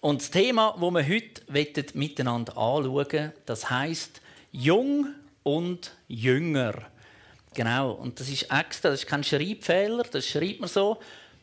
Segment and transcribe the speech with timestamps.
[0.00, 5.08] Und das Thema, das wir heute miteinander anschauen das heißt Jung
[5.42, 6.74] und Jünger.
[7.54, 10.98] Genau, und das ist extra, das ist kein Schreibfehler, das schreibt man so.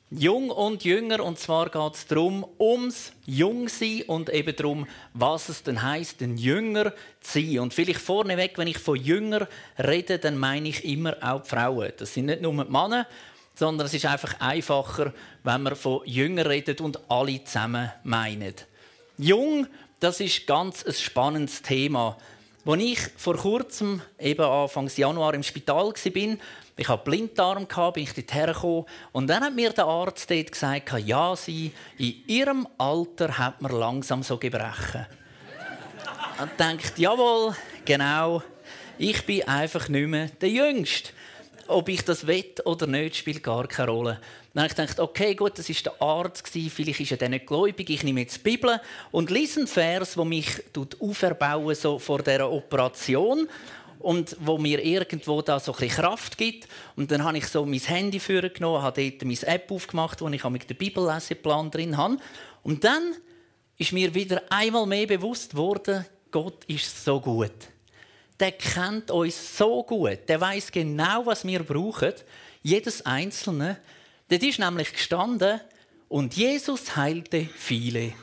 [0.09, 5.63] Jung und Jünger, und zwar geht es darum, ums Jungsein und eben darum, was es
[5.63, 7.59] denn heisst, ein Jünger zu sein.
[7.59, 11.91] Und vielleicht vorneweg, wenn ich von Jünger rede, dann meine ich immer auch die Frauen.
[11.97, 13.05] Das sind nicht nur die Männer,
[13.57, 15.13] sondern es ist einfach einfacher,
[15.43, 18.53] wenn man von Jünger redet und alle zusammen meinen.
[19.17, 19.65] Jung,
[19.99, 22.17] das ist ganz ein spannendes Thema.
[22.65, 26.37] Als ich vor kurzem, eben Anfang Januar im Spital war,
[26.79, 28.85] ich hatte Blinddarm, bin ich dort hergekommen.
[29.11, 33.71] Und dann hat mir der Arzt dort gesagt, ja, sie, in ihrem Alter hat man
[33.71, 35.07] langsam so Gebrechen.
[36.39, 38.43] Und denkt, jawohl, genau,
[38.99, 41.09] ich bin einfach nicht mehr der Jüngste.
[41.67, 44.19] Ob ich das will oder nicht, spielt gar keine Rolle.
[44.53, 47.89] Dann habe ich gedacht, okay, gut, das ist der Arzt vielleicht ist er nicht gläubig.
[47.89, 48.79] Ich nehme jetzt die Bibel
[49.11, 50.63] und lese einen Vers, der mich
[50.99, 53.47] auferbauen so vor dieser Operation
[53.99, 56.67] und wo mir irgendwo da so ein Kraft gibt.
[56.95, 60.43] Und dann habe ich so mein Handy genommen, habe dort meine App aufgemacht, wo ich
[60.43, 62.17] mit dem Bibelleseplan drin habe.
[62.63, 63.13] Und dann
[63.77, 67.51] ist mir wieder einmal mehr bewusst worden, Gott ist so gut.
[68.39, 70.19] Der kennt uns so gut.
[70.27, 72.13] Der weiß genau, was wir brauchen.
[72.61, 73.77] Jedes Einzelne.
[74.29, 75.61] Dort ist nämlich gestanden,
[76.09, 78.13] und Jesus heilte viele.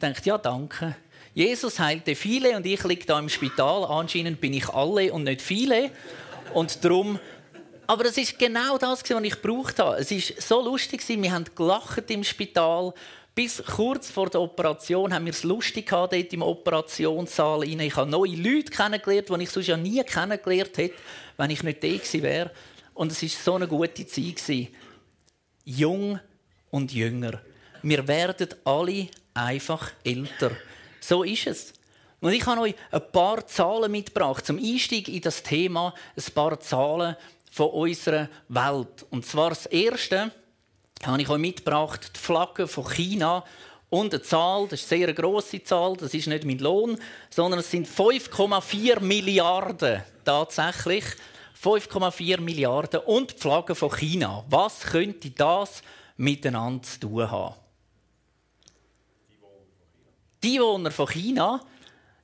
[0.00, 0.96] Denkt, ja, danke.
[1.34, 3.84] Jesus heilte viele und ich liege da im Spital.
[3.84, 5.90] Anscheinend bin ich alle und nicht viele.
[6.54, 7.20] Und darum.
[7.86, 9.98] Aber es ist genau das, was ich gebraucht habe.
[9.98, 12.92] Es ist so lustig, wir haben gelacht im Spital.
[13.38, 17.62] Bis kurz vor der Operation haben wir es lustig gehabt, dort im Operationssaal.
[17.62, 20.96] Ich habe neue Leute kennengelernt, die ich sonst ja nie kennengelernt hätte,
[21.36, 22.50] wenn ich nicht da gewesen wäre.
[22.94, 24.68] Und es war so eine gute Zeit.
[25.64, 26.18] Jung
[26.72, 27.40] und jünger.
[27.80, 30.50] Wir werden alle einfach älter.
[30.98, 31.72] So ist es.
[32.18, 35.94] Und ich habe euch ein paar Zahlen mitgebracht zum Einstieg in das Thema.
[36.16, 37.14] Ein paar Zahlen
[37.52, 39.06] von unserer Welt.
[39.10, 40.32] Und zwar das erste
[41.04, 43.44] habe ich euch mitgebracht, die Flagge von China.
[43.90, 46.98] Und eine Zahl, das ist eine sehr grosse Zahl, das ist nicht mein Lohn,
[47.30, 51.04] sondern es sind 5,4 Milliarden tatsächlich.
[51.62, 54.44] 5,4 Milliarden und die Flagge von China.
[54.48, 55.82] Was könnte das
[56.16, 57.54] miteinander zu tun haben?
[60.42, 61.60] Die Einwohner von China,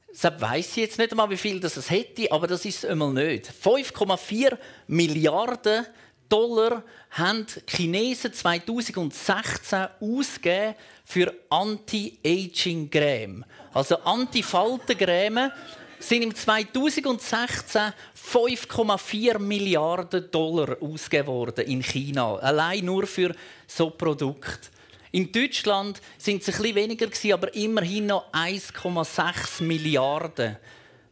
[0.09, 3.13] deshalb weiss ich jetzt nicht einmal, wie viel das hätte, aber das ist es einmal
[3.13, 3.51] nicht.
[3.51, 5.87] 5,4 Milliarden
[6.29, 10.75] Dollar haben die Chinesen 2016 ausgegeben
[11.05, 13.45] für Anti-Aging-Creme.
[13.73, 15.53] Also Anti-Falten-Creme
[15.99, 17.93] sind im 2016
[18.33, 22.37] 5,4 Milliarden Dollar ausgegeben worden in China.
[22.37, 23.34] Allein nur für
[23.67, 24.69] so Produkte.
[25.13, 30.57] In Deutschland sind es ein bisschen weniger, aber immerhin noch 1,6 Milliarden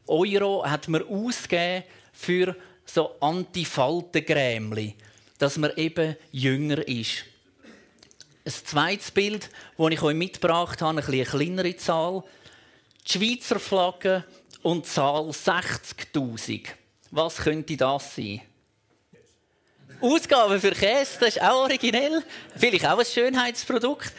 [0.08, 2.56] Euro hat man ausgegeben für
[2.92, 4.94] so Antifaltengrämli,
[5.38, 7.24] dass man eben jünger ist.
[8.44, 9.48] Ein zweites Bild,
[9.78, 12.22] das ich euch mitgebracht habe, eine kleinere Zahl.
[13.06, 14.24] Die Schweizer Flagge
[14.62, 16.66] und Zahl 60.000.
[17.10, 18.42] Was könnte das sein?
[20.00, 22.22] Ausgaben für Käse, das ist auch originell.
[22.56, 24.12] Vielleicht auch ein Schönheitsprodukt.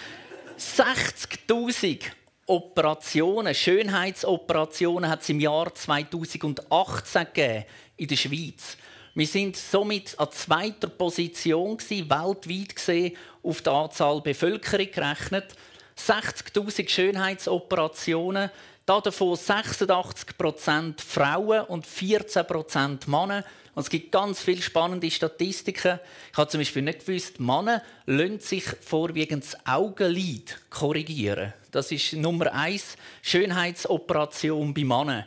[0.58, 2.00] 60.000
[2.46, 7.66] Operationen, Schönheitsoperationen hat es im Jahr 2018 gegeben
[7.96, 8.78] in der Schweiz.
[9.16, 15.56] Wir sind somit an zweiter Position gewesen, weltweit gesehen auf die Anzahl Bevölkerung gerechnet.
[15.98, 18.50] 60.000 Schönheitsoperationen,
[18.86, 23.46] davon 86% Frauen und 14% Männer.
[23.76, 26.00] Und es gibt ganz viele spannende Statistiken.
[26.32, 31.54] Ich habe zum Beispiel nicht gewusst, Männer lassen sich vorwiegend das Augenlid korrigieren.
[31.72, 35.26] Das ist Nummer eins Schönheitsoperation bei Männern.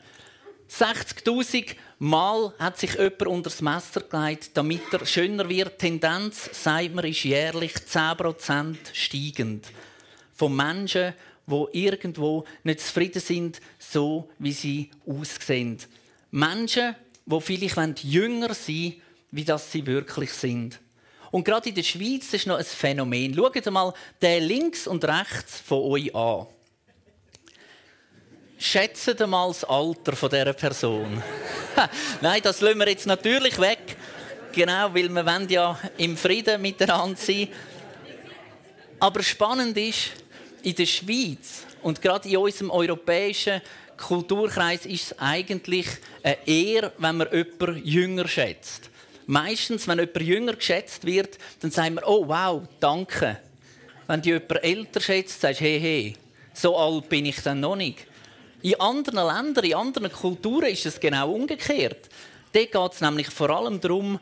[0.70, 5.80] 60.000 Mal hat sich jemand unter das Messer gelegt, damit er schöner wird.
[5.80, 9.66] Die Tendenz, sagt man, ist jährlich 10% steigend.
[10.34, 11.14] Von Menschen,
[11.46, 15.78] die irgendwo nicht zufrieden sind, so wie sie aussehen.
[16.30, 18.94] Menschen, die vielleicht jünger sein
[19.30, 20.80] wie das sie wirklich sind.
[21.30, 23.34] Und gerade in der Schweiz ist noch ein Phänomen.
[23.34, 26.46] Schaut mal den links und rechts von euch an.
[28.58, 31.22] Schätzt mal das Alter dieser Person.
[32.22, 33.96] Nein, das lassen wir jetzt natürlich weg.
[34.52, 37.48] Genau, weil wir wollen ja im Frieden miteinander sein.
[38.98, 40.12] Aber spannend ist,
[40.66, 43.62] in der Schweiz und gerade in unserem europäischen
[43.96, 45.86] Kulturkreis ist es eigentlich
[46.24, 48.90] eine Ehre, wenn man jemanden jünger schätzt.
[49.26, 53.38] Meistens, wenn jemand jünger geschätzt wird, dann sagen wir, oh wow, danke.
[54.08, 56.16] Wenn du jemanden älter schätzt, sagst du, hey, hey,
[56.52, 58.04] so alt bin ich dann noch nicht.
[58.62, 62.08] In anderen Ländern, in anderen Kulturen ist es genau umgekehrt.
[62.52, 64.18] Dort geht es nämlich vor allem darum,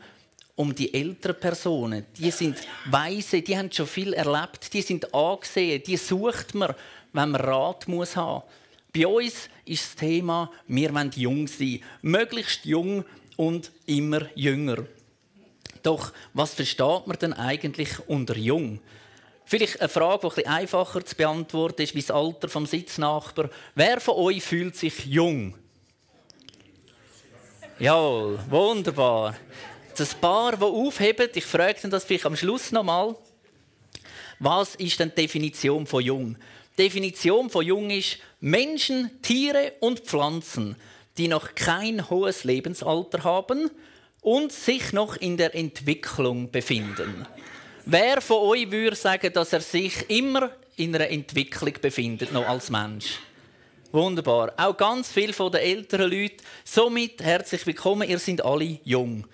[0.57, 2.07] um die älteren Personen.
[2.17, 6.75] Die sind weise, die haben schon viel erlebt, die sind angesehen, die sucht man,
[7.13, 8.45] wenn man Rat muss haben.
[8.93, 13.05] Bei uns ist das Thema, wir wollen jung sein, möglichst jung
[13.37, 14.85] und immer jünger.
[15.83, 18.81] Doch was versteht man denn eigentlich unter jung?
[19.47, 23.51] Vielleicht eine Frage, die etwas einfacher zu beantworten ist, wie das Alter vom Sitznachbar.
[23.75, 25.55] Wer von euch fühlt sich jung?
[27.79, 27.99] Ja,
[28.49, 29.35] wunderbar.
[29.97, 33.15] Das Paar, das aufhebt, ich frage das vielleicht am Schluss nochmal.
[34.41, 36.37] Was ist denn die Definition von jung?
[36.77, 40.75] Die Definition von jung ist Menschen, Tiere und Pflanzen,
[41.17, 43.71] die noch kein hohes Lebensalter haben
[44.21, 47.27] und sich noch in der Entwicklung befinden.
[47.87, 52.71] Wer von euch würde sagen, dass er sich immer in einer Entwicklung befindet, noch als
[52.71, 53.21] Mensch?
[53.93, 54.53] Wunderbar.
[54.57, 56.39] Auch ganz viele von den älteren Leuten.
[56.65, 58.09] Somit herzlich willkommen.
[58.09, 59.25] Ihr seid alle jung,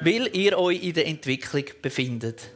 [0.00, 2.50] weil ihr euch in der Entwicklung befindet.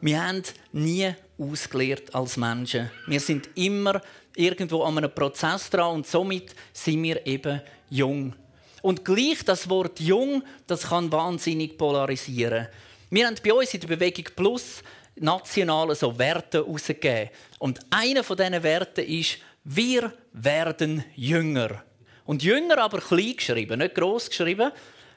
[0.00, 0.42] Wir haben
[0.72, 2.90] nie ausgelehrt als Menschen.
[3.06, 4.00] Wir sind immer
[4.34, 8.34] irgendwo an einem Prozess dran und somit sind wir eben jung.
[8.82, 12.68] Und gleich das Wort jung, das kann wahnsinnig polarisieren.
[13.10, 14.82] Wir haben bei uns in der Bewegung Plus
[15.16, 17.30] nationale so Werte herausgegeben.
[17.58, 21.82] Und einer von diesen Werten ist, wir werden jünger.
[22.24, 24.70] Und jünger aber klein geschrieben, nicht gross geschrieben.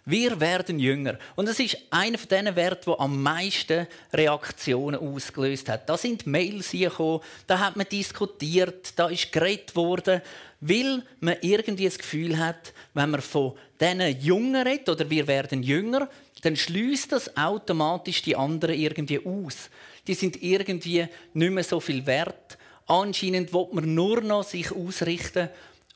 [0.06, 1.20] Wir werden jünger.
[1.36, 5.88] Und das ist einer von diesen Werten, der am meisten Reaktionen ausgelöst hat.
[5.88, 10.22] Da sind Mails gekommen, da hat man diskutiert, da ist geredet worden,
[10.62, 15.64] weil man irgendwie das Gefühl hat, wenn man von diesen Jungen redet oder wir werden
[15.64, 16.10] jünger,
[16.42, 19.70] dann schließt das automatisch die anderen irgendwie aus.
[20.08, 22.58] Die sind irgendwie nicht mehr so viel wert.
[22.88, 25.50] Anscheinend wird man nur noch sich ausrichten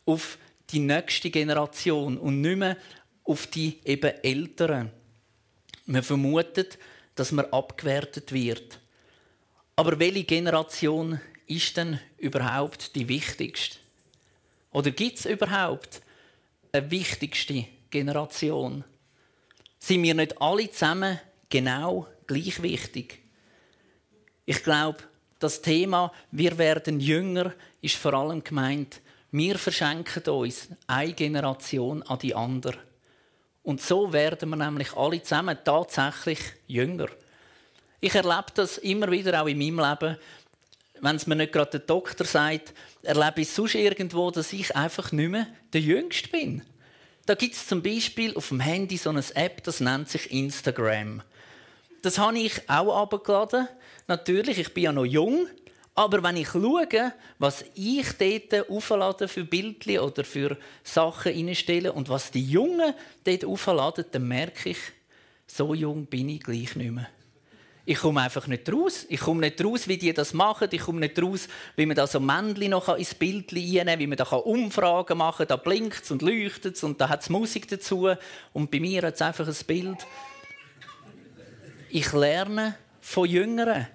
[0.05, 0.37] auf
[0.69, 2.77] die nächste Generation und nicht mehr
[3.23, 4.91] auf die eben Älteren.
[5.85, 6.77] Man vermutet,
[7.15, 8.79] dass man abgewertet wird.
[9.75, 13.77] Aber welche Generation ist denn überhaupt die wichtigste?
[14.71, 16.01] Oder gibt es überhaupt
[16.71, 18.83] eine wichtigste Generation?
[19.83, 23.19] sind wir nicht alle zusammen genau gleich wichtig.
[24.45, 24.99] Ich glaube,
[25.39, 32.19] das Thema «Wir werden jünger» ist vor allem gemeint, wir verschenken uns eine Generation an
[32.19, 32.77] die andere.
[33.63, 37.07] Und so werden wir nämlich alle zusammen tatsächlich jünger.
[38.01, 40.17] Ich erlebe das immer wieder auch in meinem Leben.
[40.99, 45.11] Wenn es mir nicht gerade der Doktor sagt, erlebe ich sonst irgendwo, dass ich einfach
[45.13, 46.61] nicht mehr der Jüngste bin.
[47.25, 51.21] Da gibt es zum Beispiel auf dem Handy so eine App, das nennt sich Instagram.
[52.01, 53.69] Das habe ich auch abgeladen.
[54.07, 55.47] Natürlich, ich bin ja noch jung.
[55.95, 62.09] Aber wenn ich schaue, was ich dort auflade für Bildchen oder für Sachen reinstelle und
[62.09, 62.93] was die Jungen
[63.23, 64.79] dort aufladen, dann merke ich,
[65.45, 67.09] so jung bin ich gleich nicht mehr.
[67.85, 69.05] Ich komme einfach nicht raus.
[69.09, 70.69] Ich komme nicht raus, wie die das machen.
[70.71, 74.07] Ich komme nicht raus, wie man da so Männchen noch ins Bild reinnehmen kann, wie
[74.07, 75.47] man da Umfragen machen kann.
[75.49, 78.09] Da blinkt es und leuchtet es und da hat es Musik dazu.
[78.53, 80.07] Und bei mir hat es einfach ein Bild.
[81.89, 83.87] Ich lerne von Jüngeren.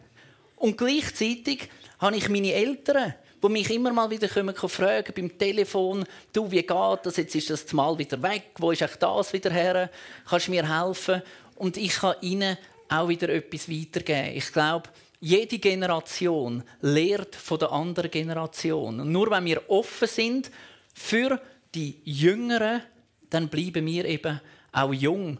[0.56, 6.04] Und gleichzeitig habe ich meine Eltern, die mich immer mal wieder kommen, fragen beim Telefon,
[6.32, 7.16] du, wie geht das?
[7.16, 8.50] Jetzt ist das mal wieder weg.
[8.58, 9.90] Wo ist das wieder her?
[10.28, 11.22] Kannst du mir helfen?
[11.56, 12.56] Und ich kann ihnen
[12.88, 14.36] auch wieder etwas weitergeben.
[14.36, 14.88] Ich glaube,
[15.20, 19.00] jede Generation lehrt von der anderen Generation.
[19.00, 20.50] Und nur wenn wir offen sind
[20.94, 21.40] für
[21.74, 22.82] die Jüngeren,
[23.30, 24.40] dann bleiben wir eben
[24.72, 25.38] auch jung.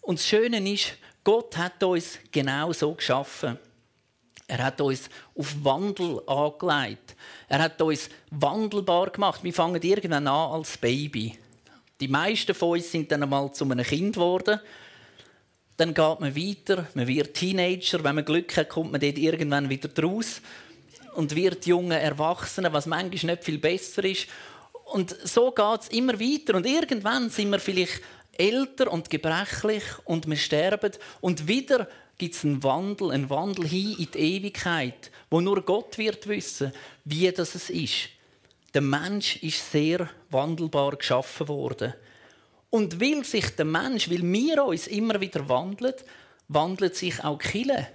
[0.00, 3.58] Und das Schöne ist, Gott hat uns genau so geschaffen.
[4.50, 7.14] Er hat uns auf Wandel angelegt.
[7.48, 9.44] Er hat uns wandelbar gemacht.
[9.44, 11.38] Wir fangen irgendwann an als Baby.
[12.00, 14.60] Die meisten von uns sind dann einmal zu einem Kind geworden
[15.80, 19.70] dann geht man weiter, man wird Teenager, wenn man Glück hat, kommt man dort irgendwann
[19.70, 20.42] wieder raus
[21.14, 24.26] und wird junge Erwachsene, was manchmal nicht viel besser ist.
[24.84, 28.02] Und so geht es immer weiter und irgendwann sind wir vielleicht
[28.36, 30.92] älter und gebrechlich und wir sterben
[31.22, 31.88] und wieder
[32.20, 36.70] gibt es einen Wandel, einen Wandel hin in die Ewigkeit, wo nur Gott wird wissen,
[37.06, 38.10] wie das ist.
[38.74, 41.94] Der Mensch ist sehr wandelbar geschaffen worden.
[42.68, 45.94] Und weil sich der Mensch, weil wir uns immer wieder wandeln,
[46.48, 47.88] wandelt sich auch Kille.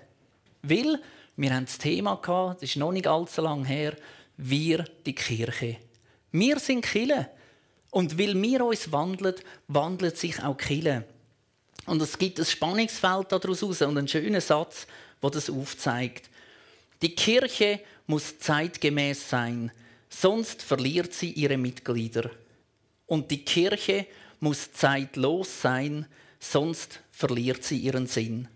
[0.63, 0.99] Weil,
[1.37, 3.95] wir haben das Thema gehabt, das ist noch nicht allzu lange her,
[4.37, 5.77] wir die Kirche.
[6.31, 7.29] Wir sind Kille.
[7.91, 9.35] Und weil wir uns wandeln,
[9.67, 11.05] wandelt sich auch Kille.
[11.85, 14.87] Und es gibt ein Spannungsfeld daraus und einen schönen Satz,
[15.21, 16.29] der das aufzeigt.
[17.01, 19.71] Die Kirche muss zeitgemäß sein,
[20.09, 22.31] sonst verliert sie ihre Mitglieder.
[23.05, 24.07] Und die Kirche
[24.39, 26.07] muss zeitlos sein,
[26.39, 28.47] sonst verliert sie ihren Sinn.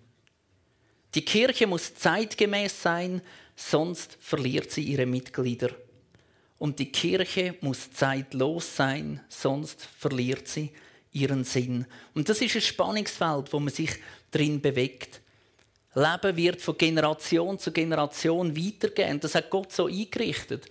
[1.15, 3.21] Die Kirche muss zeitgemäß sein,
[3.55, 5.71] sonst verliert sie ihre Mitglieder.
[6.57, 10.71] Und die Kirche muss zeitlos sein, sonst verliert sie
[11.11, 11.85] ihren Sinn.
[12.13, 13.91] Und das ist ein Spannungsfeld, wo man sich
[14.31, 15.21] drin bewegt.
[15.95, 19.19] Leben wird von Generation zu Generation weitergehen.
[19.19, 20.67] Das hat Gott so eingerichtet.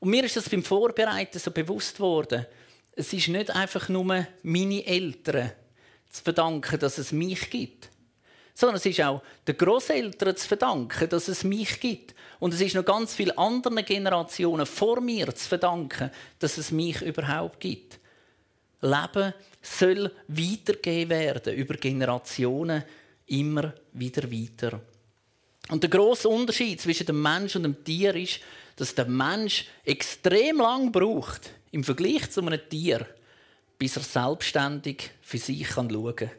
[0.00, 2.46] Und mir ist das beim Vorbereiten so bewusst worden.
[2.92, 5.52] Es ist nicht einfach nur meine Eltern
[6.10, 7.90] zu verdanken, dass es mich gibt,
[8.54, 12.14] sondern es ist auch den Großeltern zu verdanken, dass es mich gibt.
[12.40, 17.02] Und es ist noch ganz viele andere Generationen vor mir zu verdanken, dass es mich
[17.02, 17.98] überhaupt gibt.
[18.80, 22.84] Leben soll weitergegeben werden über Generationen
[23.26, 24.80] immer wieder weiter.
[25.68, 28.40] Und der große Unterschied zwischen dem Mensch und dem Tier ist,
[28.76, 33.06] dass der Mensch extrem lang braucht im Vergleich zu einem Tier,
[33.78, 36.30] bis er selbstständig für sich schauen kann.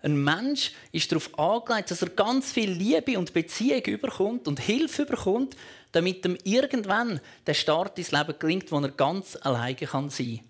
[0.00, 5.02] Ein Mensch ist darauf angelegt, dass er ganz viel Liebe und Beziehung überkommt und Hilfe
[5.02, 5.56] überkommt,
[5.90, 10.40] damit ihm irgendwann der Start ins Leben gelingt, wo er ganz alleine sein kann.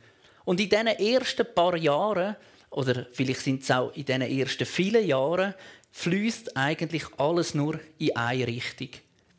[0.48, 2.34] Und in diesen ersten paar Jahren,
[2.70, 5.52] oder vielleicht sind es auch in diesen ersten vielen Jahren,
[5.90, 8.88] fließt eigentlich alles nur in eine Richtung.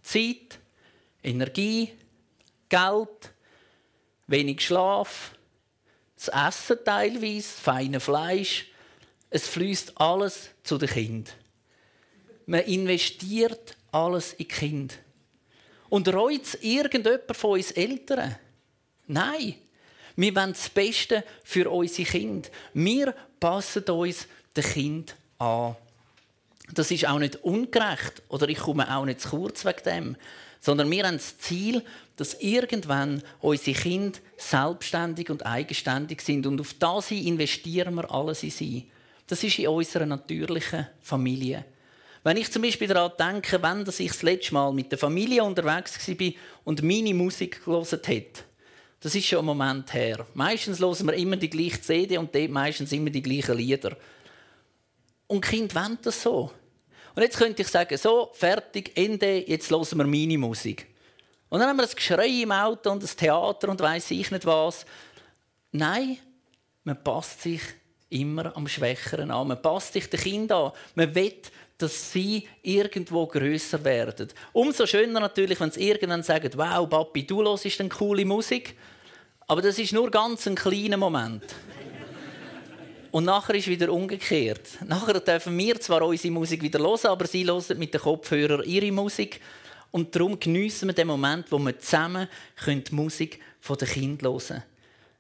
[0.04, 0.60] Zeit,
[1.24, 1.94] Energie,
[2.70, 3.34] Geld,
[4.28, 5.32] wenig Schlaf,
[6.16, 8.68] das Essen teilweise, feine Fleisch.
[9.32, 11.36] Es fließt alles zu den Kind.
[12.46, 15.00] Man investiert alles in Kind.
[15.90, 18.36] Und reut es irgendjemand von uns Eltern?
[19.08, 19.56] Nein.
[20.20, 22.50] Wir wollen das Beste für unsere Kinder.
[22.74, 25.78] Wir passen uns den Kind an.
[26.74, 30.16] Das ist auch nicht ungerecht oder ich komme auch nicht zu kurz wegen dem,
[30.60, 31.82] sondern wir haben das Ziel,
[32.18, 38.52] dass irgendwann unsere Kinder selbstständig und eigenständig sind und auf das investieren wir alles in
[38.52, 38.92] sie.
[39.26, 41.64] Das ist in unserer natürlichen Familie.
[42.26, 46.10] Wenn ich zum Beispiel daran denke, wenn ich das letzte Mal mit der Familie unterwegs
[46.10, 46.32] war
[46.66, 48.49] und meine Musik gelesen hätte,
[49.00, 50.26] das ist schon ein Moment her.
[50.34, 53.96] Meistens hören wir immer die gleiche CD und dort meistens immer die gleichen Lieder.
[55.28, 56.52] Und Kinder wollen das so.
[57.16, 60.88] Und jetzt könnte ich sagen, so, fertig, Ende, jetzt hören wir meine Musik.
[61.50, 64.46] Und dann haben wir das Geschrei im Auto und das Theater und weiß ich nicht
[64.46, 64.86] was.
[65.72, 66.18] Nein,
[66.84, 67.62] man passt sich
[68.10, 69.48] immer am Schwächeren an.
[69.48, 70.72] Man passt sich den Kindern an.
[70.96, 71.42] Man will,
[71.80, 74.28] dass sie irgendwo größer werden.
[74.54, 78.76] Umso schöner natürlich, wenn sie irgendwann sagen, wow, Papi, du hörst eine coole Musik.
[79.48, 81.44] Aber das ist nur ganz ein kleiner Moment.
[83.12, 84.62] Und nachher ist wieder umgekehrt.
[84.86, 88.92] Nachher dürfen wir zwar unsere Musik wieder hören, aber sie hören mit den Kopfhörern ihre
[88.92, 89.42] Musik.
[89.90, 92.28] Und darum geniessen wir den Moment, wo wir zusammen
[92.68, 94.64] die Musik der Kinder hören können.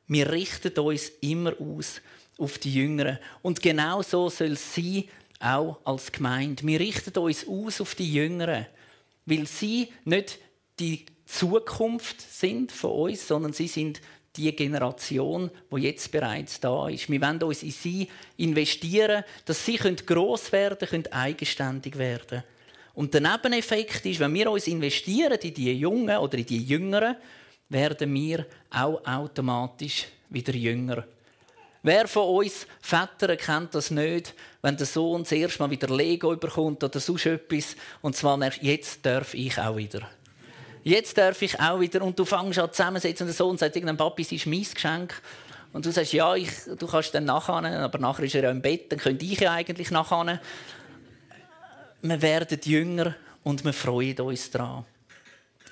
[0.07, 2.01] Wir richten uns immer aus
[2.37, 3.17] auf die Jüngeren.
[3.41, 5.05] Und genau so soll es sein,
[5.39, 6.65] auch als Gemeinde.
[6.65, 8.67] Wir richten uns aus auf die Jüngeren,
[9.25, 10.39] weil sie nicht
[10.79, 14.01] die Zukunft sind von uns, sondern sie sind
[14.35, 17.09] die Generation, wo jetzt bereits da ist.
[17.09, 22.43] Wir wollen uns in sie investieren, dass sie groß werden können, eigenständig werden.
[22.93, 27.15] Und der Nebeneffekt ist, wenn wir uns investieren in die Jungen oder in die Jüngeren,
[27.69, 31.05] werden wir auch automatisch wieder jünger.
[31.89, 36.31] Wer von uns Vätern kennt das nicht, wenn der Sohn das erste Mal wieder Lego
[36.31, 40.07] überkommt oder sonst etwas und zwar jetzt darf ich auch wieder.
[40.83, 42.03] Jetzt darf ich auch wieder.
[42.03, 45.19] Und du fängst an zusammensetzen und der Sohn sagt irgendein Papi, es ist mein Geschenk.
[45.73, 48.61] Und du sagst, ja, ich, du kannst dann nachher, aber nachher ist er ja im
[48.61, 50.39] Bett, dann könnte ich ja eigentlich nachher.
[52.03, 54.85] Wir werden jünger und wir freuen uns daran.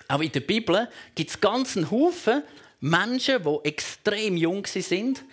[0.07, 2.41] Auch in der Bibel gibt es ganz einen Haufen
[2.79, 5.23] Menschen, die extrem jung sind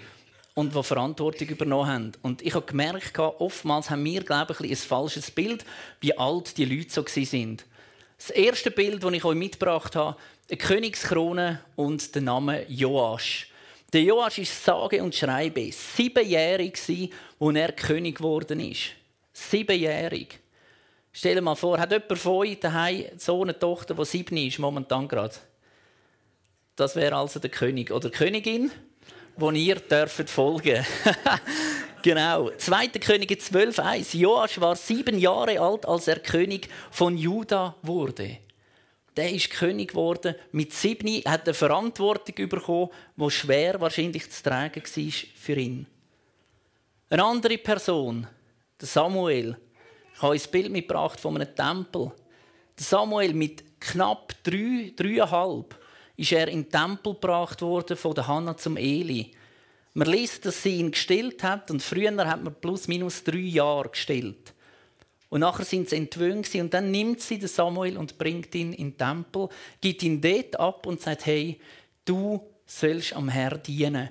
[0.55, 2.13] und die Verantwortung übernommen haben.
[2.23, 5.65] Und ich habe gemerkt, oftmals haben wir, glaube ich, ein falsches Bild,
[6.01, 7.67] wie alt die Leute so sind.
[8.17, 10.17] Das erste Bild, das ich euch mitgebracht habe,
[10.49, 13.49] eine Königskrone und der Name Joasch.
[13.93, 16.75] Der Joasch ist sage und schreibe siebenjährig,
[17.41, 18.91] als er König geworden ist.
[19.33, 20.39] Siebenjährig.
[21.13, 24.59] Stell dir mal vor, hat jemand von euch daheim so eine Tochter, die sieben ist,
[24.59, 25.35] momentan gerade?
[26.77, 28.73] Das wäre also der König oder Königin,
[29.37, 30.85] wo ihr dürft folgen.
[32.05, 32.51] Genau.
[32.51, 32.89] 2.
[33.01, 34.19] Könige 12,1.
[34.19, 38.41] Joasch war sieben Jahre alt, als er König von Juda wurde.
[39.17, 40.35] Der ist König geworden.
[40.53, 45.87] Mit sieben hat er Verantwortung bekommen, die schwer wahrscheinlich zu tragen war für ihn.
[47.09, 48.27] Eine andere Person,
[48.79, 49.57] der Samuel,
[50.15, 52.13] ich habe ein Bild mitgebracht von einem Tempel.
[52.77, 55.75] Samuel mit knapp drei, dreieinhalb
[56.17, 59.33] ist er in den Tempel gebracht worden von der Hannah zum Eli.
[59.95, 63.91] Man liest, dass sie ihn gestillt hat und früher hat man plus minus drei Jahre
[63.91, 64.55] gestillt.
[65.29, 68.91] Und nachher sind sie entwöhnt und dann nimmt sie den Samuel und bringt ihn in
[68.91, 69.49] den Tempel,
[69.81, 71.59] gibt ihn dort ab und sagt, hey,
[72.05, 74.11] du sollst am Herr dienen.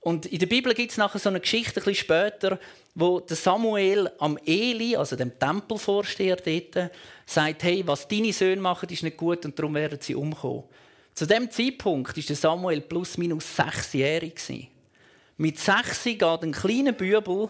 [0.00, 2.58] Und in der Bibel gibt es nachher so eine Geschichte, ein bisschen später,
[2.94, 6.90] wo der Samuel am Eli, also dem Tempelvorsteher dort,
[7.26, 10.64] sagt, hey, was deine Söhne machen, ist nicht gut und darum werden sie umkommen.
[11.18, 14.70] Zu dem Zeitpunkt war Samuel plus minus sechsjährig.
[15.36, 17.48] Mit sechs geht ein kleiner Bübel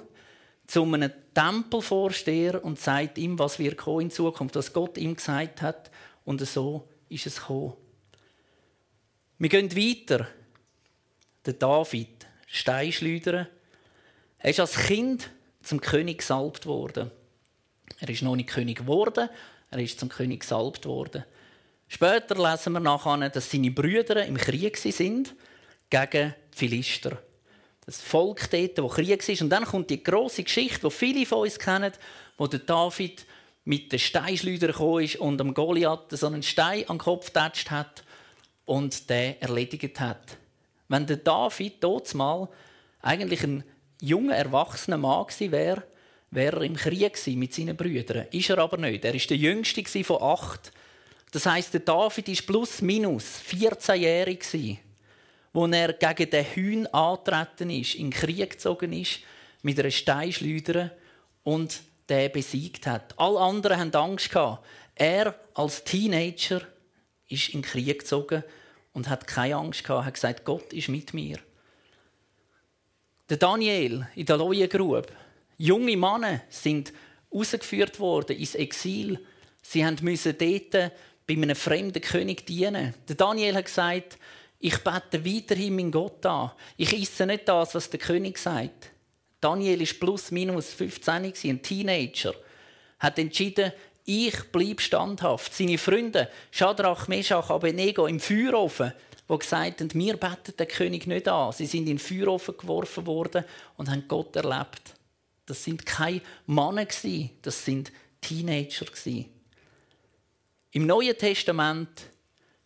[0.66, 5.90] zu einem Tempelvorsteher und sagt ihm, was wir in Zukunft, was Gott ihm gesagt hat.
[6.24, 7.74] Und so ist es gekommen.
[9.36, 10.26] Wir gehen weiter.
[11.44, 13.48] Der David, Steinschleuder,
[14.38, 15.28] er ist als Kind
[15.62, 17.10] zum König gesalbt worden.
[18.00, 19.28] Er ist noch nicht König geworden,
[19.70, 21.26] er ist zum König gesalbt worden.
[21.88, 25.34] Später lesen wir nachher, dass seine Brüder im Krieg sind
[25.88, 27.18] gegen die Philister.
[27.86, 29.42] Das Volk dort, das Krieg war.
[29.42, 31.92] Und dann kommt die große Geschichte, die viele von uns kennen,
[32.36, 33.24] wo der David
[33.64, 37.70] mit den Steinschleudern gekommen ist und am Goliath so einen Stein an den Kopf getatscht
[37.70, 38.04] hat
[38.66, 40.36] und den erledigt hat.
[40.88, 42.48] Wenn der David dort mal
[43.00, 43.64] eigentlich ein
[44.00, 45.82] junger, erwachsener Mann gewesen wäre,
[46.30, 48.26] wäre er im Krieg mit seinen Brüdern.
[48.30, 49.04] Ist er aber nicht.
[49.04, 50.72] Er war der jüngste von acht.
[51.30, 54.80] Das heißt, der David ist plus minus 14-jährig
[55.52, 59.20] wo er gegen den Hühn antreten ist, in den Krieg gezogen ist,
[59.62, 60.92] mit einer Steinschleuder
[61.42, 63.18] und den besiegt hat.
[63.18, 64.30] Alle anderen hatten Angst.
[64.94, 66.60] Er als Teenager
[67.28, 68.44] ist in den Krieg gezogen
[68.92, 70.02] und hat keine Angst gehabt.
[70.02, 71.38] Er hat gesagt, Gott ist mit mir.
[73.28, 75.06] Der Daniel in der Leuengrube.
[75.58, 76.92] Junge Männer sind
[77.30, 79.18] ausgeführt worden ins Exil.
[79.60, 80.92] Sie mussten dort
[81.28, 82.94] bei einem fremden König dienen.
[83.06, 84.18] Der Daniel hat gesagt,
[84.58, 86.50] ich bete weiterhin meinen Gott an.
[86.76, 88.90] Ich esse nicht das, was der König sagt.
[89.40, 92.34] Daniel ist plus minus 15, ein Teenager.
[92.98, 93.72] Hat entschieden,
[94.04, 95.54] ich bleibe standhaft.
[95.54, 98.94] Seine Freunde, Shadrach, Meshach, Abednego im Feuerofen,
[99.30, 101.52] die gesagt haben, wir beten den König nicht an.
[101.52, 103.44] Sie sind in den Feuerofen geworfen worden
[103.76, 104.94] und haben Gott erlebt.
[105.44, 106.86] Das sind keine Männer,
[107.42, 108.86] das sind Teenager.
[110.72, 111.88] Im Neuen Testament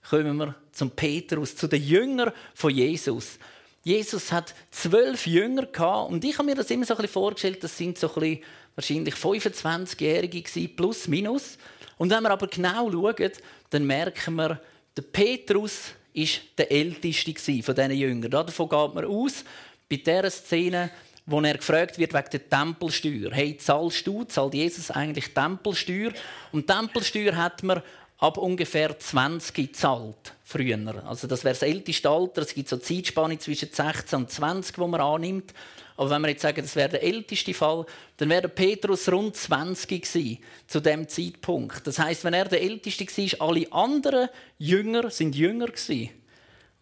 [0.08, 3.38] kommen wir zum Petrus, zu den Jüngern von Jesus.
[3.84, 7.76] Jesus hat zwölf Jünger und ich habe mir das immer so ein bisschen vorgestellt, das
[7.76, 11.58] sind so ein bisschen wahrscheinlich 25-Jährige plus minus.
[11.96, 13.32] Und wenn wir aber genau schauen,
[13.70, 14.60] dann merken wir,
[14.96, 18.30] der Petrus ist der älteste von diesen Jüngern.
[18.30, 19.44] Davon geht man aus,
[19.88, 20.90] bei dieser Szene,
[21.26, 23.30] wo er gefragt wird wegen der Tempelsteuer.
[23.32, 26.12] Hey, zahlst du, zahlt Jesus eigentlich Tempelsteuer?
[26.50, 27.82] Und Tempelsteuer hat man
[28.18, 31.04] ab ungefähr 20 gezahlt, früher.
[31.06, 32.42] Also das wäre das älteste Alter.
[32.42, 35.52] Es gibt so Zeitspanne zwischen 16 und 20, wo man annimmt.
[35.96, 37.84] Aber wenn wir jetzt sagen, das wäre der älteste Fall,
[38.16, 41.86] dann wäre Petrus rund 20 gewesen, zu dem Zeitpunkt.
[41.86, 46.10] Das heißt, wenn er der älteste war, alle anderen Jünger sind jünger gewesen.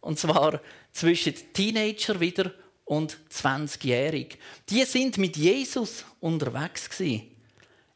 [0.00, 0.60] Und zwar
[0.92, 2.52] zwischen Teenager wieder
[2.90, 4.36] und 20-jährig.
[4.68, 7.22] Die sind mit Jesus unterwegs gewesen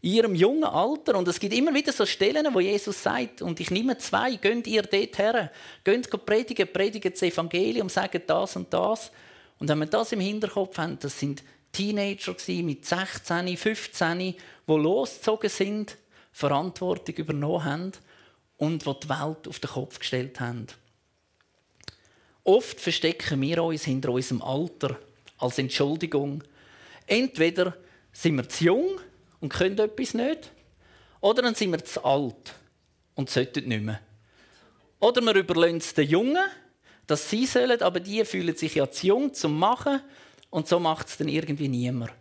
[0.00, 1.18] in ihrem jungen Alter.
[1.18, 4.68] Und es gibt immer wieder so Stellen, wo Jesus sagt, und ich nehme zwei, geht
[4.68, 5.50] ihr dort her,
[5.82, 9.10] geht predigen, predigen das Evangelium, sagt das und das.
[9.58, 14.36] Und wenn wir das im Hinterkopf haben, das sind Teenager mit 16, 15, die
[14.68, 15.96] losgezogen sind,
[16.30, 17.92] Verantwortung übernommen haben
[18.58, 20.68] und die die Welt auf den Kopf gestellt haben.
[22.44, 24.98] Oft verstecken wir uns hinter unserem Alter
[25.38, 26.44] als Entschuldigung.
[27.06, 27.74] Entweder
[28.12, 29.00] sind wir zu jung
[29.40, 30.50] und können etwas nicht.
[31.20, 32.54] Oder dann sind wir zu alt
[33.14, 34.00] und sollten nicht mehr.
[35.00, 36.46] Oder wir überlassen es den Jungen,
[37.06, 40.00] dass sie sollen, aber die fühlen sich ja zu jung zum Machen
[40.50, 42.12] und so macht es dann irgendwie niemand.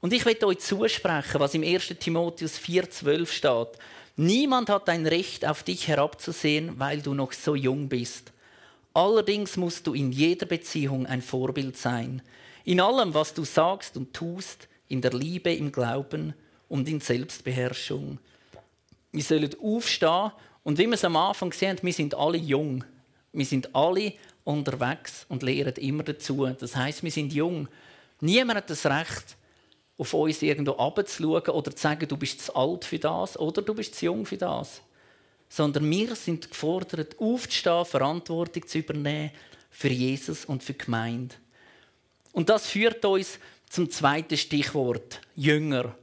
[0.00, 1.94] Und ich möchte euch zusprechen, was im 1.
[1.98, 3.68] Timotheus 4,12 steht.
[4.16, 8.32] Niemand hat ein Recht, auf dich herabzusehen, weil du noch so jung bist.
[8.92, 12.22] Allerdings musst du in jeder Beziehung ein Vorbild sein.
[12.64, 16.34] In allem, was du sagst und tust, in der Liebe, im Glauben
[16.68, 18.18] und in Selbstbeherrschung.
[19.12, 20.32] Wir sollen aufstehen
[20.64, 22.84] und wie wir es am Anfang gesehen haben, wir sind alle jung.
[23.32, 24.12] Wir sind alle
[24.44, 26.46] unterwegs und lehren immer dazu.
[26.46, 27.68] Das heißt, wir sind jung.
[28.20, 29.36] Niemand hat das Recht,
[29.96, 33.74] auf uns irgendwo abzuschauen oder zu sagen, du bist zu alt für das oder du
[33.74, 34.80] bist zu jung für das.
[35.50, 39.32] Sondern wir sind gefordert, aufzustehen, Verantwortung zu übernehmen
[39.70, 41.34] für Jesus und für die Gemeinde.
[42.32, 45.94] Und das führt uns zum zweiten Stichwort Jünger.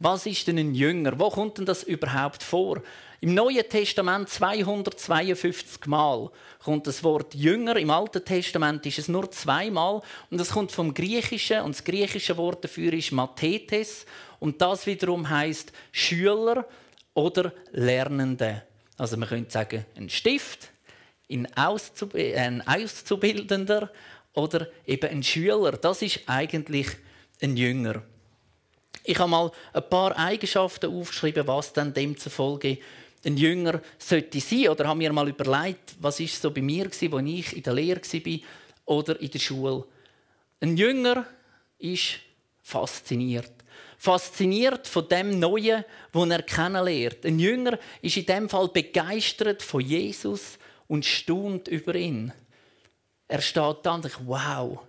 [0.00, 1.18] Was ist denn ein Jünger?
[1.18, 2.82] Wo kommt denn das überhaupt vor?
[3.20, 6.30] Im Neuen Testament 252 Mal
[6.62, 7.76] kommt das Wort Jünger.
[7.76, 12.36] Im Alten Testament ist es nur zweimal und es kommt vom Griechischen und das griechische
[12.36, 14.06] Wort dafür ist Mathetes
[14.38, 16.64] und das wiederum heißt Schüler
[17.14, 18.67] oder Lernende.
[18.98, 20.68] Also man könnte sagen ein Stift,
[21.30, 23.90] ein, Auszub ein Auszubildender
[24.34, 25.72] oder eben ein Schüler.
[25.72, 26.88] Das ist eigentlich
[27.40, 28.02] ein Jünger.
[29.04, 32.78] Ich habe mal ein paar Eigenschaften aufgeschrieben, was dann demzufolge
[33.24, 34.68] ein Jünger sollte sein.
[34.68, 37.72] Oder habe mir mal überlegt, was ist so bei mir war, als ich in der
[37.74, 38.38] Lehre war
[38.84, 39.84] oder in der Schule.
[40.60, 41.24] Ein Jünger
[41.78, 42.18] ist
[42.62, 43.52] fasziniert.
[43.98, 47.24] Fasziniert von dem Neuen, das er kennenlernt.
[47.24, 52.32] Ein Jünger ist in dem Fall begeistert von Jesus und staunt über ihn.
[53.26, 54.80] Er steht da und denkt, wow,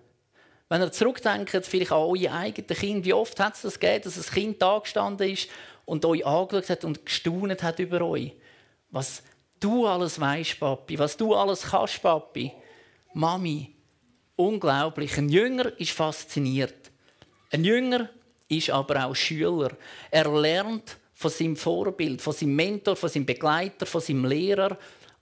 [0.70, 4.18] wenn ihr zurückdenkt, vielleicht an eure eigenen Kinder, wie oft hat es das gegeben, dass
[4.18, 5.50] ein Kind da gestanden ist
[5.86, 8.34] und euch angeschaut hat und gestaunet hat über euch?
[8.92, 9.24] Was
[9.60, 12.52] du alles weißt, Papi, was du alles kannst, Papi.
[13.14, 13.74] Mami,
[14.36, 15.18] unglaublich.
[15.18, 16.92] Ein Jünger ist fasziniert.
[17.52, 18.10] Ein Jünger
[18.50, 19.72] ist aber auch Schüler.
[20.12, 24.78] Er lernt von seinem Vorbild, von seinem Mentor, von seinem Begleiter, von seinem Lehrer.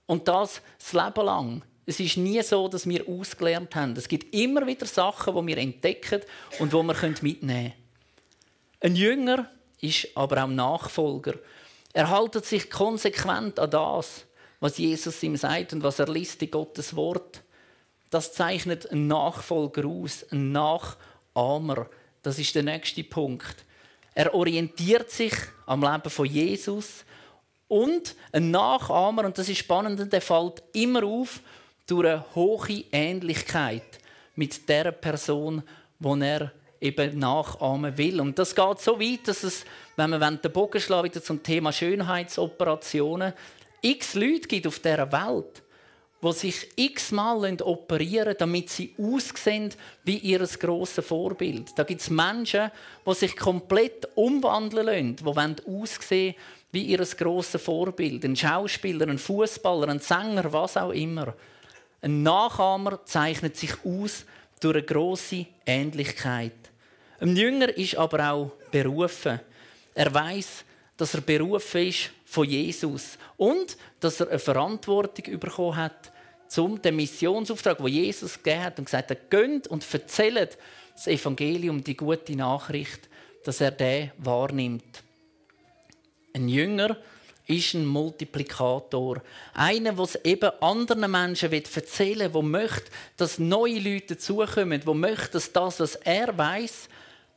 [0.06, 1.62] Und das das Leben lang.
[1.86, 3.94] Es ist nie so, dass wir ausgelernt haben.
[3.96, 6.20] Es gibt immer wieder Sachen, die wir entdecken
[6.58, 7.72] und die wir mitnehmen können.
[8.80, 11.34] Ein Jünger ist aber auch Nachfolger.
[11.92, 14.24] Er haltet sich konsequent an das,
[14.60, 17.42] was Jesus ihm sagt und was er liest in Gottes Wort.
[18.10, 21.88] Das zeichnet einen Nachfolger aus, einen Nachahmer.
[22.22, 23.64] Das ist der nächste Punkt.
[24.14, 25.34] Er orientiert sich
[25.66, 27.04] am Leben von Jesus
[27.68, 31.40] und ein Nachahmer, und das ist spannend, der fällt immer auf
[31.86, 33.84] durch eine hohe Ähnlichkeit
[34.34, 35.62] mit der Person,
[35.98, 38.20] die er eben nachahmen will.
[38.20, 39.64] Und das geht so weit, dass es,
[39.96, 43.32] wenn man den Bogen schlagen wieder zum Thema Schönheitsoperationen,
[43.80, 45.62] x Leute gibt auf dieser Welt,
[46.22, 49.72] die sich x-mal operieren damit sie aussehen
[50.04, 51.78] wie ihr grosses Vorbild.
[51.78, 52.70] Da gibt es Menschen,
[53.06, 56.34] die sich komplett umwandeln lassen, die aussehen
[56.72, 58.24] wie ihr grosses Vorbild.
[58.24, 61.34] Ein Schauspieler, ein Fußballer, ein Sänger, was auch immer.
[62.00, 64.24] Ein Nachahmer zeichnet sich aus
[64.60, 66.52] durch eine grosse Ähnlichkeit.
[67.20, 69.40] Ein Jünger ist aber auch berufen.
[69.94, 70.64] Er weiß,
[70.98, 76.12] dass er berufen ist von Jesus und dass er eine Verantwortung bekommen hat,
[76.48, 80.58] zum den Missionsauftrag, wo Jesus gegeben hat und gesagt hat, gönnt und erzählt
[80.94, 83.08] das Evangelium, die gute Nachricht,
[83.44, 85.02] dass er den wahrnimmt.
[86.34, 86.96] Ein Jünger
[87.46, 89.22] ist ein Multiplikator.
[89.54, 94.94] Einer, der es eben anderen Menschen erzählen will, der möchte, dass neue Leute dazukommen, der
[94.94, 96.88] möchte, dass das, was er weiß,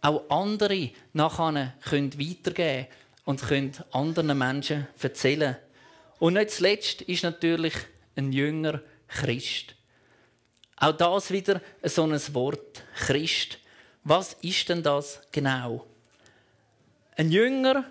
[0.01, 2.87] auch andere nachher weitergeben können
[3.25, 5.57] und können anderen Menschen erzählen.
[6.19, 7.73] Und nicht zuletzt ist natürlich
[8.15, 9.75] ein Jünger Christ.
[10.77, 12.83] Auch das wieder so ein Wort.
[12.95, 13.59] Christ.
[14.03, 15.85] Was ist denn das genau?
[17.15, 17.85] Ein Jünger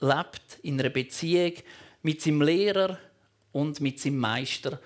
[0.00, 1.54] lebt in einer Beziehung
[2.02, 2.98] mit seinem Lehrer
[3.52, 4.80] und mit seinem Meister.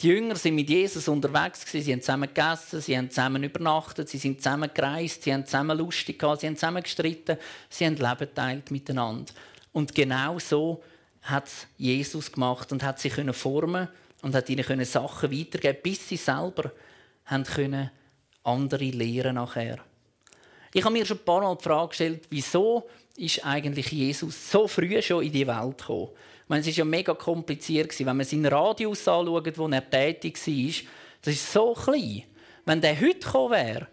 [0.00, 4.18] Die Jünger sind mit Jesus unterwegs sie haben zusammen gegessen, sie haben zusammen übernachtet, sie
[4.18, 7.36] sind zusammen gereist, sie haben zusammen lustig gehabt, sie haben zusammen gestritten,
[7.68, 9.32] sie haben Leben teilt miteinander.
[9.72, 10.84] Und genau so
[11.22, 13.88] hat Jesus gemacht und hat sie können formen
[14.22, 16.70] und hat ihnen Sachen weitergeben, bis sie selber
[17.24, 17.90] haben können
[18.44, 19.78] andere lehren nachher.
[20.72, 24.68] Ich habe mir schon ein paar Mal die Frage gestellt, wieso ist eigentlich Jesus so
[24.68, 26.10] früh schon in die Welt gekommen?
[26.48, 27.98] Meine, es war ja mega kompliziert.
[27.98, 30.90] Wenn man seinen Radius anschaut, wo er tätig war,
[31.22, 32.24] das ist so klein.
[32.64, 33.88] Wenn der heute gekommen wäre,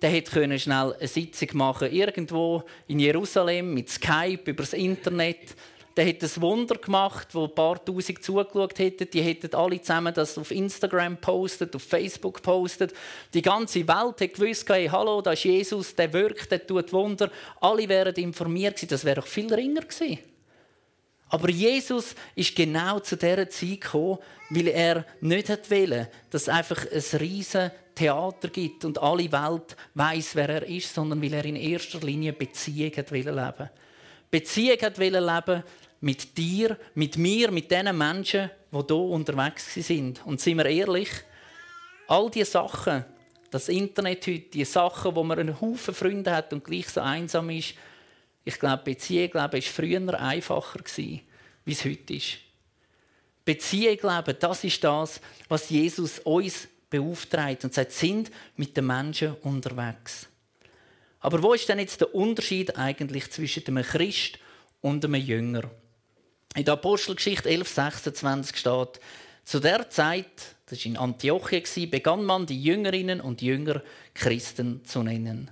[0.00, 5.56] der hätte schnell eine Sitzung machen irgendwo in Jerusalem mit Skype über das Internet
[5.96, 9.08] der hat ein Wunder gemacht, wo ein paar Tausend zugeschaut hätten.
[9.10, 12.92] Die hätten alle zusammen das auf Instagram postet, auf Facebook postet.
[13.32, 17.30] Die ganze Welt hat gewusst, hey, hallo, da ist Jesus, der wirkt, der tut Wunder.
[17.62, 18.90] Alle wären informiert gewesen.
[18.90, 20.18] Das wäre doch viel ringer gewesen.
[21.28, 24.18] Aber Jesus ist genau zu dieser Zeit gekommen,
[24.50, 30.36] weil er nicht wollte, dass es einfach ein riesiges Theater gibt und alle Welt weiß,
[30.36, 33.70] wer er ist, sondern weil er in erster Linie Beziehung leben wollte.
[34.30, 35.62] Beziehung leben
[36.00, 40.24] mit dir, mit mir, mit den Menschen, die hier unterwegs sind.
[40.26, 41.08] Und sind wir ehrlich,
[42.06, 43.04] all diese Sachen,
[43.50, 47.50] das Internet heute, die Sachen, wo man einen Haufen Freunde hat und gleich so einsam
[47.50, 47.74] ist,
[48.46, 51.20] ich glaube, Beziehung leben ist früher einfacher gewesen,
[51.64, 52.38] wie es heute ist.
[53.44, 59.34] Beziehung leben, das ist das, was Jesus uns beauftragt und sagt, sind mit den Menschen
[59.42, 60.28] unterwegs.
[61.18, 64.38] Aber wo ist denn jetzt der Unterschied eigentlich zwischen einem Christ
[64.80, 65.68] und einem Jünger?
[66.54, 69.00] In der Apostelgeschichte 11,26 steht,
[69.44, 73.82] zu der Zeit, das war in Antiochien, begann man die Jüngerinnen und Jünger
[74.14, 75.50] Christen zu nennen.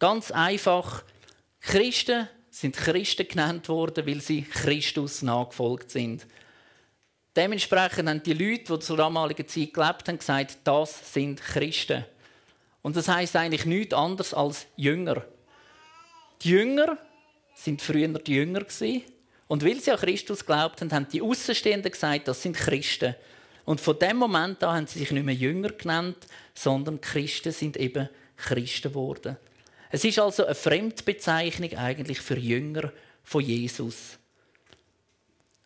[0.00, 1.04] Ganz einfach,
[1.60, 6.26] Christen sind Christen genannt worden, weil sie Christus nachgefolgt sind.
[7.36, 12.04] Dementsprechend haben die Leute, die zur damaligen Zeit gelebt haben, gesagt, das sind Christen.
[12.82, 15.24] Und das heißt eigentlich nichts anderes als Jünger.
[16.42, 16.98] Die Jünger
[17.54, 18.64] sind früher die Jünger
[19.48, 23.14] und weil sie an Christus glaubt haben, haben die Außenstehenden gesagt, das sind Christen.
[23.64, 26.16] Und von dem Moment an haben sie sich nicht mehr Jünger genannt,
[26.54, 29.36] sondern Christen sind eben Christen geworden.
[29.90, 34.18] Es ist also eine Fremdbezeichnung eigentlich für Jünger von Jesus.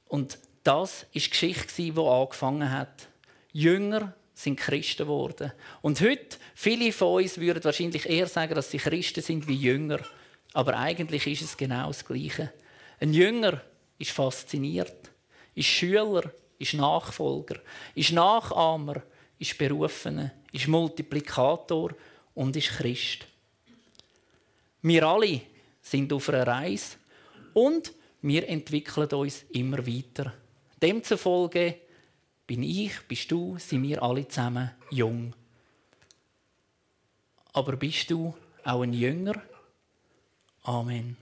[0.07, 3.09] Und das ist die Geschichte, die angefangen hat.
[3.53, 5.53] Jünger sind Christen geworden.
[5.81, 10.01] Und heute, viele von uns würden wahrscheinlich eher sagen, dass sie Christen sind wie Jünger.
[10.53, 12.53] Aber eigentlich ist es genau das Gleiche.
[13.01, 13.61] Ein Jünger
[13.99, 15.11] ist fasziniert,
[15.55, 17.61] ist Schüler, ist Nachfolger,
[17.95, 19.03] ist Nachahmer,
[19.39, 21.95] ist Berufener, ist Multiplikator
[22.35, 23.27] und ist Christ.
[24.83, 25.41] Wir alle
[25.81, 26.97] sind auf einer Reise
[27.55, 30.35] und wir entwickeln uns immer weiter.
[30.81, 31.79] Demzufolge
[32.47, 35.35] bin ich, bist du, sind wir alle zusammen jung.
[37.53, 39.41] Aber bist du auch ein Jünger?
[40.65, 41.22] Amen.